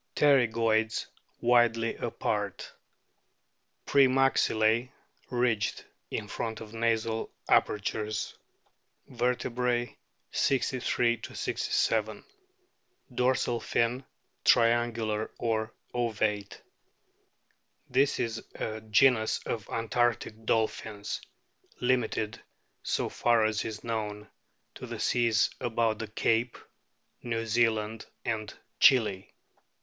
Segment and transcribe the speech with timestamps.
[0.15, 1.05] Pterygoids
[1.41, 2.71] widely apart;
[3.85, 4.89] pre maxillse
[5.29, 8.33] ridged in front of nasal apertures.
[9.07, 9.95] Vertebrae,
[10.31, 12.25] 63 67.
[13.13, 14.03] Dorsal fin
[14.43, 16.59] triangular or ovate.
[17.87, 21.21] This is a genus of antarctic dolphins,
[21.79, 22.41] limited,
[22.81, 24.29] so far as is known,
[24.73, 26.57] to the seas about the Cape,
[27.21, 29.31] New Zealand, and Chili.